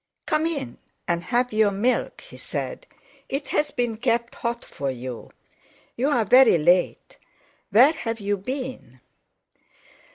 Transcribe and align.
"Come 0.25 0.47
in 0.47 0.79
and 1.07 1.25
have 1.25 1.53
your 1.53 1.69
milk," 1.69 2.21
he 2.21 2.35
said. 2.35 2.87
"It's 3.29 3.69
been 3.69 3.97
kept 3.97 4.33
hot 4.33 4.65
for 4.65 4.89
you. 4.89 5.29
You're 5.95 6.25
very 6.25 6.57
late. 6.57 7.17
Where 7.69 7.91
have 7.93 8.19
you 8.19 8.37
been?" 8.37 8.99